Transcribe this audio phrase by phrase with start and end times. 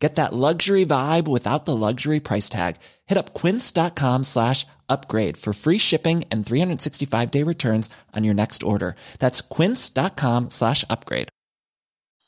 [0.00, 2.76] Get that luxury vibe without the luxury price tag.
[3.06, 8.62] Hit up quince.com slash upgrade for free shipping and 365 day returns on your next
[8.62, 8.96] order.
[9.18, 11.28] That's quince.com slash upgrade.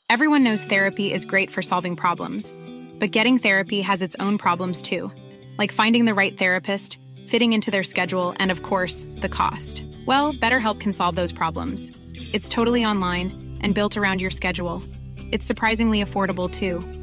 [0.07, 2.53] Everyone knows therapy is great for solving problems,
[2.99, 5.11] but getting therapy has its own problems too,
[5.57, 9.83] like finding the right therapist, fitting into their schedule, and of course, the cost.
[10.05, 11.91] Well, BetterHelp can solve those problems.
[12.33, 14.83] It's totally online and built around your schedule.
[15.31, 17.02] It's surprisingly affordable too.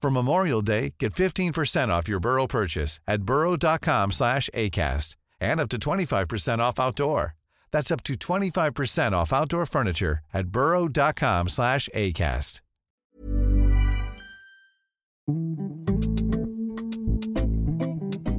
[0.00, 5.68] For Memorial Day, get 15% off your Burrow purchase at burrow.com slash ACAST and up
[5.70, 7.34] to 25% off outdoor.
[7.72, 12.60] That's up to 25% off outdoor furniture at burrow.com slash ACAST.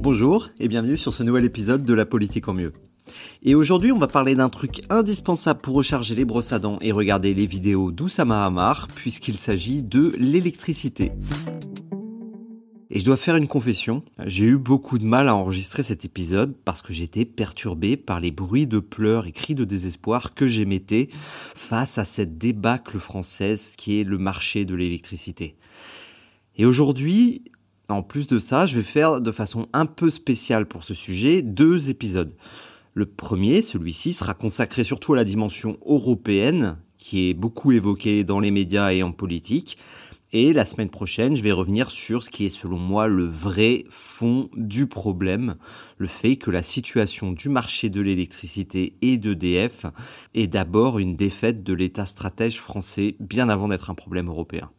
[0.02, 2.72] Bonjour et bienvenue sur ce nouvel épisode de La politique en mieux.
[3.42, 6.92] Et aujourd'hui, on va parler d'un truc indispensable pour recharger les brosses à dents et
[6.92, 11.12] regarder les vidéos d'Oussama Hamar, puisqu'il s'agit de l'électricité.
[12.90, 16.54] Et je dois faire une confession, j'ai eu beaucoup de mal à enregistrer cet épisode
[16.66, 21.08] parce que j'étais perturbé par les bruits de pleurs et cris de désespoir que j'émettais
[21.54, 25.56] face à cette débâcle française qui est le marché de l'électricité.
[26.56, 27.44] Et aujourd'hui,
[27.88, 31.40] en plus de ça, je vais faire de façon un peu spéciale pour ce sujet
[31.40, 32.34] deux épisodes.
[32.92, 38.40] Le premier, celui-ci, sera consacré surtout à la dimension européenne, qui est beaucoup évoquée dans
[38.40, 39.78] les médias et en politique.
[40.32, 43.84] Et la semaine prochaine, je vais revenir sur ce qui est selon moi le vrai
[43.88, 45.56] fond du problème,
[45.98, 49.86] le fait que la situation du marché de l'électricité et d'EDF
[50.34, 54.70] est d'abord une défaite de l'État stratège français bien avant d'être un problème européen.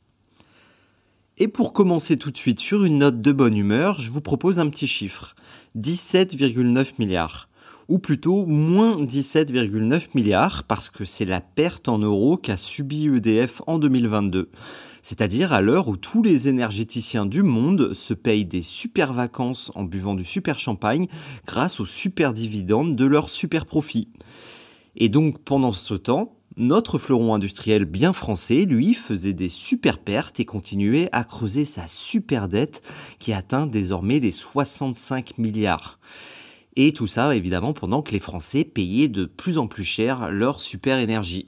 [1.38, 4.60] Et pour commencer tout de suite sur une note de bonne humeur, je vous propose
[4.60, 5.36] un petit chiffre.
[5.78, 7.50] 17,9 milliards
[7.92, 13.62] ou plutôt moins 17,9 milliards, parce que c'est la perte en euros qu'a subi EDF
[13.68, 14.50] en 2022.
[15.02, 19.84] C'est-à-dire à l'heure où tous les énergéticiens du monde se payent des super vacances en
[19.84, 21.08] buvant du super champagne
[21.46, 24.08] grâce aux super dividendes de leurs super profits.
[24.96, 30.40] Et donc pendant ce temps, notre fleuron industriel bien français, lui, faisait des super pertes
[30.40, 32.84] et continuait à creuser sa super dette
[33.20, 36.00] qui atteint désormais les 65 milliards.
[36.76, 40.62] Et tout ça, évidemment, pendant que les Français payaient de plus en plus cher leur
[40.62, 41.48] super énergie.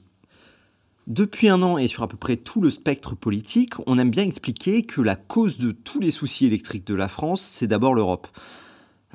[1.06, 4.22] Depuis un an et sur à peu près tout le spectre politique, on aime bien
[4.22, 8.26] expliquer que la cause de tous les soucis électriques de la France, c'est d'abord l'Europe.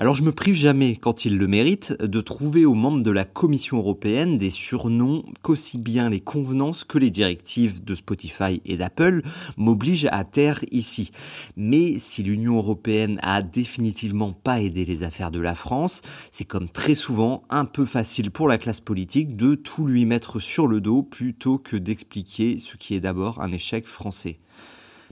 [0.02, 3.26] Alors je me prive jamais, quand il le mérite, de trouver aux membres de la
[3.26, 9.24] Commission européenne des surnoms qu'aussi bien les convenances que les directives de Spotify et d'Apple
[9.58, 11.12] m'obligent à taire ici.
[11.58, 16.70] Mais si l'Union européenne a définitivement pas aidé les affaires de la France, c'est comme
[16.70, 20.80] très souvent un peu facile pour la classe politique de tout lui mettre sur le
[20.80, 24.40] dos plutôt que d'expliquer ce qui est d'abord un échec français.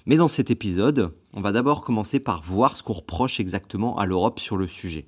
[0.08, 4.06] Mais dans cet épisode, on va d'abord commencer par voir ce qu'on reproche exactement à
[4.06, 5.06] l'Europe sur le sujet.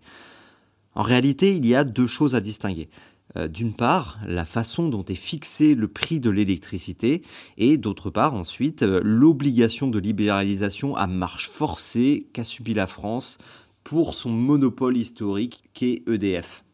[0.94, 2.90] En réalité, il y a deux choses à distinguer.
[3.38, 7.22] Euh, d'une part, la façon dont est fixé le prix de l'électricité
[7.58, 13.38] et d'autre part ensuite euh, l'obligation de libéralisation à marche forcée qu'a subi la France
[13.86, 16.66] pour son monopole historique qu'est EDF.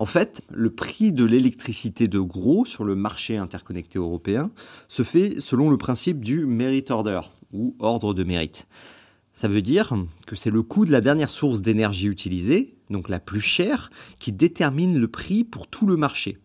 [0.00, 4.50] En fait, le prix de l'électricité de gros sur le marché interconnecté européen
[4.88, 7.20] se fait selon le principe du merit order,
[7.52, 8.66] ou ordre de mérite.
[9.34, 9.94] Ça veut dire
[10.26, 14.32] que c'est le coût de la dernière source d'énergie utilisée, donc la plus chère, qui
[14.32, 16.38] détermine le prix pour tout le marché.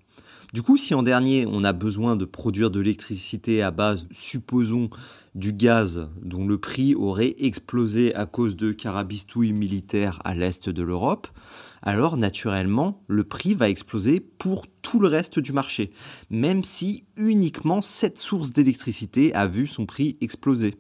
[0.54, 4.90] Du coup, si en dernier, on a besoin de produire de l'électricité à base, supposons,
[5.34, 10.82] du gaz dont le prix aurait explosé à cause de carabistouilles militaires à l'est de
[10.82, 11.28] l'Europe,
[11.86, 15.92] alors naturellement, le prix va exploser pour tout le reste du marché,
[16.32, 20.76] même si uniquement cette source d'électricité a vu son prix exploser.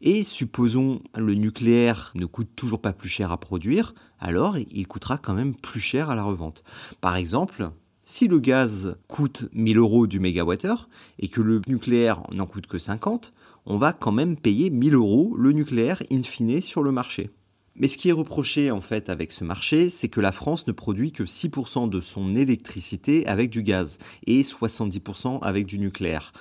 [0.00, 5.18] Et supposons le nucléaire ne coûte toujours pas plus cher à produire, alors il coûtera
[5.18, 6.64] quand même plus cher à la revente.
[7.00, 7.70] Par exemple,
[8.04, 10.88] Si le gaz coûte 1000 euros du mégawattheure
[11.20, 13.32] et que le nucléaire n'en coûte que 50,
[13.64, 17.30] on va quand même payer 1000 euros le nucléaire in fine sur le marché.
[17.74, 20.72] Mais ce qui est reproché en fait avec ce marché, c'est que la France ne
[20.72, 26.32] produit que 6% de son électricité avec du gaz et 70% avec du nucléaire.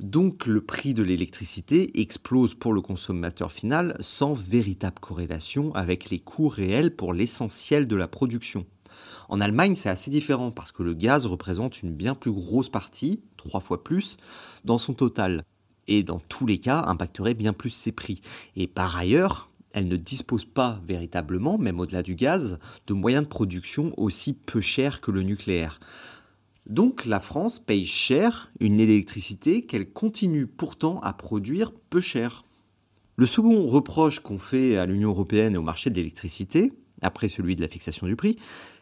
[0.00, 6.18] Donc le prix de l'électricité explose pour le consommateur final sans véritable corrélation avec les
[6.18, 8.66] coûts réels pour l'essentiel de la production.
[9.28, 13.20] En Allemagne, c'est assez différent parce que le gaz représente une bien plus grosse partie,
[13.36, 14.16] trois fois plus,
[14.64, 15.44] dans son total.
[15.86, 18.22] Et dans tous les cas, impacterait bien plus ses prix.
[18.56, 23.28] Et par ailleurs, elle ne dispose pas véritablement, même au-delà du gaz, de moyens de
[23.28, 25.80] production aussi peu chers que le nucléaire.
[26.66, 32.44] Donc la France paye cher une électricité qu'elle continue pourtant à produire peu cher.
[33.16, 36.72] Le second reproche qu'on fait à l'Union européenne et au marché de l'électricité,
[37.02, 38.36] après celui de la fixation du prix,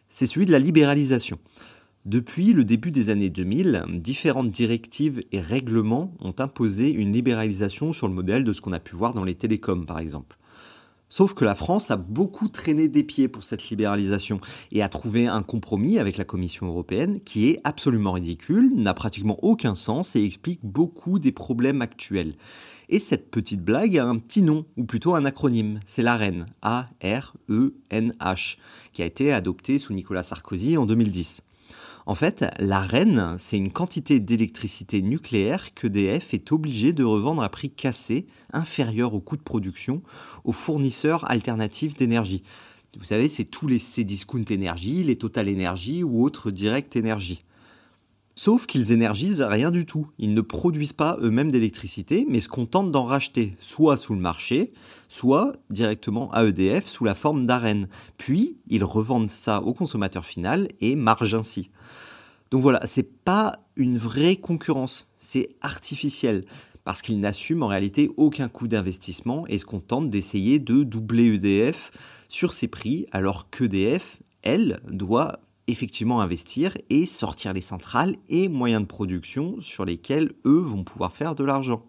[0.09, 1.39] c'est celui de la libéralisation.
[2.05, 8.09] Depuis le début des années 2000, différentes directives et règlements ont imposé une libéralisation sur
[8.09, 10.39] le modèle de ce qu'on a pu voir dans les télécoms par exemple.
[11.11, 14.41] Sauf que la France a beaucoup traîné des pieds pour cette libéralisation
[14.73, 19.39] et a trouvé un compromis avec la Commission européenne qui est absolument ridicule, n'a pratiquement
[19.43, 22.35] aucun sens et explique beaucoup des problèmes actuels.
[22.91, 28.57] Et cette petite blague a un petit nom, ou plutôt un acronyme, c'est l'AREN, A-R-E-N-H,
[28.93, 31.43] qui a été adopté sous Nicolas Sarkozy en 2010.
[32.09, 37.51] En fait, la reine, c'est une quantité d'électricité nucléaire qu'EDF est obligé de revendre à
[37.51, 40.03] prix cassé, inférieur au coût de production,
[40.45, 42.43] aux fournisseurs alternatifs d'énergie.
[42.97, 47.45] Vous savez, c'est tous les Cdiscount Energy, les Total Energy ou autres Direct Energy.
[48.39, 50.07] Sauf qu'ils énergisent rien du tout.
[50.17, 54.73] Ils ne produisent pas eux-mêmes d'électricité, mais se contentent d'en racheter, soit sous le marché,
[55.09, 57.89] soit directement à EDF sous la forme d'arène.
[58.17, 61.73] Puis, ils revendent ça au consommateur final et margent ainsi.
[62.53, 66.45] Donc voilà, c'est pas une vraie concurrence, c'est artificiel
[66.85, 71.91] parce qu'ils n'assument en réalité aucun coût d'investissement et se contentent d'essayer de doubler EDF
[72.29, 78.83] sur ses prix alors qu'EDF, elle, doit effectivement investir et sortir les centrales et moyens
[78.83, 81.85] de production sur lesquels eux vont pouvoir faire de l'argent.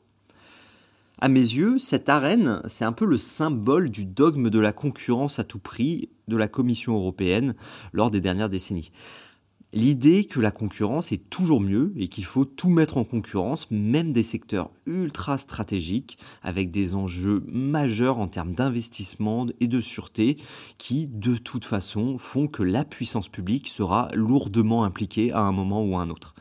[1.21, 5.39] À mes yeux, cette arène, c'est un peu le symbole du dogme de la concurrence
[5.39, 7.55] à tout prix de la Commission européenne
[7.91, 8.91] lors des dernières décennies.
[9.71, 14.13] L'idée que la concurrence est toujours mieux et qu'il faut tout mettre en concurrence, même
[14.13, 20.37] des secteurs ultra stratégiques, avec des enjeux majeurs en termes d'investissement et de sûreté,
[20.79, 25.85] qui de toute façon font que la puissance publique sera lourdement impliquée à un moment
[25.85, 26.33] ou à un autre.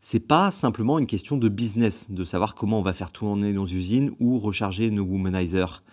[0.00, 3.66] C'est pas simplement une question de business, de savoir comment on va faire tourner nos
[3.66, 5.84] usines ou recharger nos womanizers.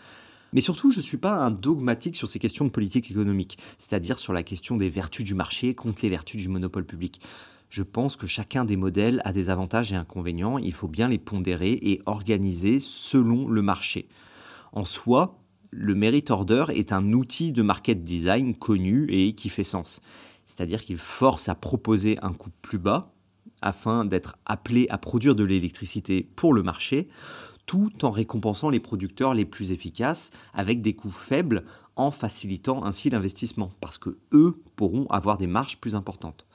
[0.53, 4.19] Mais surtout, je ne suis pas un dogmatique sur ces questions de politique économique, c'est-à-dire
[4.19, 7.21] sur la question des vertus du marché contre les vertus du monopole public.
[7.69, 11.17] Je pense que chacun des modèles a des avantages et inconvénients, il faut bien les
[11.17, 14.07] pondérer et organiser selon le marché.
[14.71, 15.39] En soi,
[15.71, 20.01] le merit order est un outil de market design connu et qui fait sens.
[20.45, 23.13] C'est-à-dire qu'il force à proposer un coût plus bas
[23.61, 27.09] afin d'être appelé à produire de l'électricité pour le marché,
[27.67, 31.63] tout en récompensant les producteurs les plus efficaces avec des coûts faibles
[31.95, 36.47] en facilitant ainsi l'investissement parce que eux pourront avoir des marges plus importantes.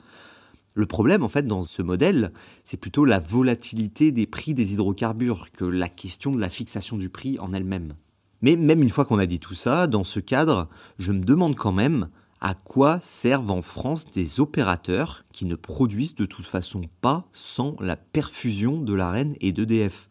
[0.73, 2.33] Le problème en fait dans ce modèle,
[2.63, 7.09] c'est plutôt la volatilité des prix des hydrocarbures que la question de la fixation du
[7.09, 7.93] prix en elle-même.
[8.41, 10.67] Mais même une fois qu'on a dit tout ça, dans ce cadre,
[10.97, 12.09] je me demande quand même
[12.41, 17.75] à quoi servent en France des opérateurs qui ne produisent de toute façon pas sans
[17.79, 20.09] la perfusion de la reine et d'EDF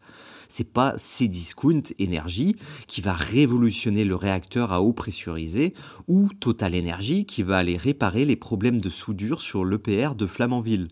[0.53, 2.55] c'est pas Cdiscount Energy
[2.85, 5.73] qui va révolutionner le réacteur à eau pressurisée
[6.07, 10.89] ou Total Energy qui va aller réparer les problèmes de soudure sur l'EPR de Flamanville.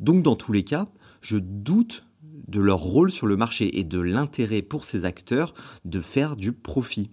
[0.00, 0.86] Donc dans tous les cas,
[1.22, 2.04] je doute
[2.46, 5.54] de leur rôle sur le marché et de l'intérêt pour ces acteurs
[5.86, 7.10] de faire du profit.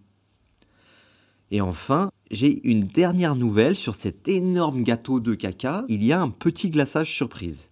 [1.51, 5.86] Et enfin, j'ai une dernière nouvelle sur cet énorme gâteau de caca.
[5.88, 7.70] Il y a un petit glaçage surprise.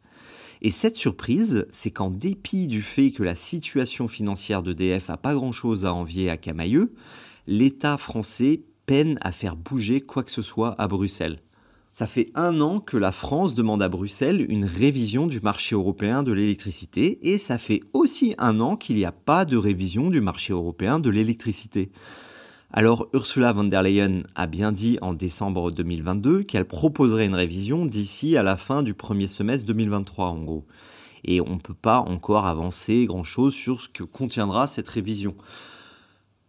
[0.62, 5.33] Et cette surprise, c'est qu'en dépit du fait que la situation financière d'EDF a pas
[5.33, 6.93] grand-chose à envier à Camailleux,
[7.47, 11.39] l'État français peine à faire bouger quoi que ce soit à Bruxelles.
[11.91, 16.24] Ça fait un an que la France demande à Bruxelles une révision du marché européen
[16.24, 20.19] de l'électricité et ça fait aussi un an qu'il n'y a pas de révision du
[20.19, 21.91] marché européen de l'électricité.
[22.77, 27.86] Alors Ursula von der Leyen a bien dit en décembre 2022 qu'elle proposerait une révision
[27.86, 30.65] d'ici à la fin du premier semestre 2023 en gros.
[31.24, 35.36] Et on ne peut pas encore avancer grand-chose sur ce que contiendra cette révision.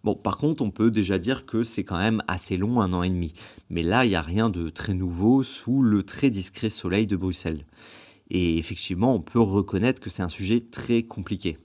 [0.03, 3.05] Bon, par contre, on peut déjà dire que c'est quand même assez long, un an
[3.05, 3.33] et demi.
[3.71, 7.15] Mais là, il n'y a rien de très nouveau sous le très discret soleil de
[7.15, 7.65] Bruxelles.
[8.31, 11.57] Et effectivement, on peut reconnaître que c'est un sujet très compliqué.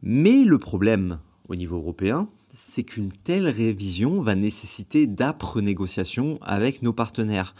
[0.00, 1.18] Mais le problème
[1.50, 7.54] au niveau européen, c'est qu'une telle révision va nécessiter d'âpres négociations avec nos partenaires.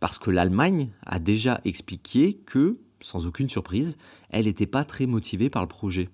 [0.00, 3.98] Parce que l'Allemagne a déjà expliqué que, sans aucune surprise,
[4.30, 6.08] elle n'était pas très motivée par le projet.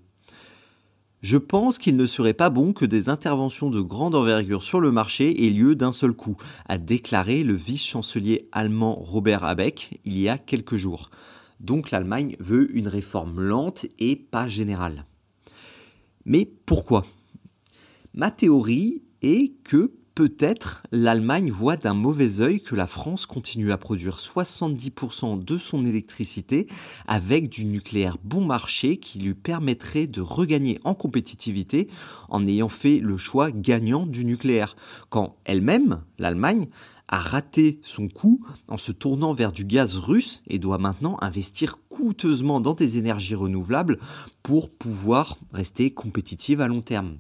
[1.23, 4.93] Je pense qu'il ne serait pas bon que des interventions de grande envergure sur le
[4.93, 6.37] marché aient lieu d'un seul coup,
[6.69, 11.11] a déclaré le vice-chancelier allemand Robert Habeck il y a quelques jours.
[11.59, 15.07] Donc l'Allemagne veut une réforme lente et pas générale.
[16.27, 17.05] Mais pourquoi?
[18.19, 23.77] Ma théorie est que peut-être l'Allemagne voit d'un mauvais œil que la France continue à
[23.77, 26.67] produire 70% de son électricité
[27.07, 31.89] avec du nucléaire bon marché qui lui permettrait de regagner en compétitivité
[32.31, 34.77] en ayant fait le choix gagnant du nucléaire,
[35.11, 36.69] quand elle-même, l'Allemagne,
[37.09, 41.77] a raté son coup en se tournant vers du gaz russe et doit maintenant investir
[41.91, 43.99] coûteusement dans des énergies renouvelables
[44.43, 47.19] pour pouvoir rester compétitive à long terme.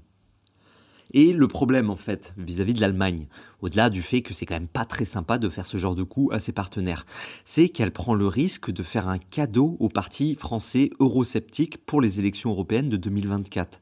[1.12, 3.26] Et le problème, en fait, vis-à-vis de l'Allemagne,
[3.60, 6.02] au-delà du fait que c'est quand même pas très sympa de faire ce genre de
[6.02, 7.06] coup à ses partenaires,
[7.44, 12.18] c'est qu'elle prend le risque de faire un cadeau au parti français eurosceptique pour les
[12.18, 13.80] élections européennes de 2024.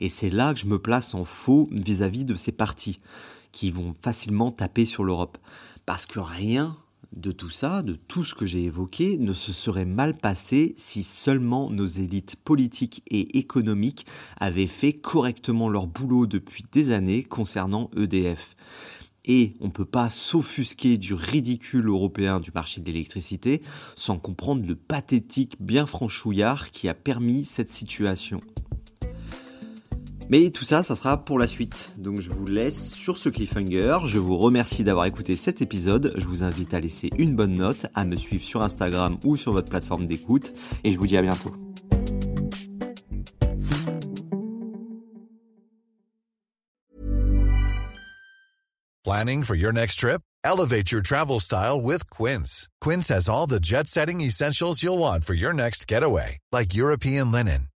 [0.00, 3.00] Et c'est là que je me place en faux vis-à-vis de ces partis,
[3.52, 5.38] qui vont facilement taper sur l'Europe.
[5.86, 6.76] Parce que rien
[7.16, 11.02] de tout ça, de tout ce que j'ai évoqué, ne se serait mal passé si
[11.02, 14.06] seulement nos élites politiques et économiques
[14.38, 18.54] avaient fait correctement leur boulot depuis des années concernant EDF.
[19.24, 23.62] Et on ne peut pas s'offusquer du ridicule européen du marché de l'électricité
[23.96, 28.40] sans comprendre le pathétique bien franchouillard qui a permis cette situation.
[30.28, 31.92] Mais tout ça, ça sera pour la suite.
[31.98, 33.98] Donc je vous laisse sur ce cliffhanger.
[34.06, 36.12] Je vous remercie d'avoir écouté cet épisode.
[36.16, 39.52] Je vous invite à laisser une bonne note, à me suivre sur Instagram ou sur
[39.52, 40.52] votre plateforme d'écoute.
[40.82, 41.52] Et je vous dis à bientôt.
[49.04, 50.20] Planning for your next trip?
[50.44, 52.68] Elevate your travel style with Quince.
[52.80, 57.30] Quince has all the jet setting essentials you'll want for your next getaway, like European
[57.30, 57.68] linen